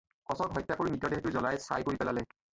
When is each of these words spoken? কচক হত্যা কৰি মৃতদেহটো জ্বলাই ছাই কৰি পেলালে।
কচক 0.29 0.53
হত্যা 0.55 0.77
কৰি 0.79 0.95
মৃতদেহটো 0.95 1.35
জ্বলাই 1.37 1.61
ছাই 1.67 1.87
কৰি 1.91 2.03
পেলালে। 2.03 2.27